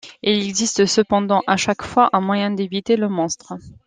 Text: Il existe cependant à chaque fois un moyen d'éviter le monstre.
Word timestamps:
Il 0.23 0.31
existe 0.47 0.87
cependant 0.87 1.43
à 1.45 1.57
chaque 1.57 1.83
fois 1.83 2.09
un 2.13 2.21
moyen 2.21 2.49
d'éviter 2.49 2.95
le 2.97 3.07
monstre. 3.07 3.53